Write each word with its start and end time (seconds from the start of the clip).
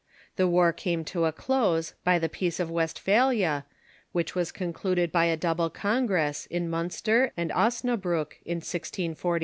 The 0.35 0.47
Avar 0.47 0.73
came 0.73 1.05
to 1.13 1.25
a 1.25 1.31
close 1.31 1.93
by 2.03 2.17
the 2.17 2.27
Peace 2.27 2.59
of 2.59 2.69
Westpha 2.71 3.29
lia, 3.29 3.65
which 4.13 4.33
was 4.33 4.51
concluded 4.51 5.11
by 5.11 5.25
a 5.25 5.37
double 5.37 5.69
congress, 5.69 6.47
in 6.47 6.71
Miinster 6.71 7.29
and 7.37 7.51
Osnabriick, 7.51 8.41
1648. 8.43 9.39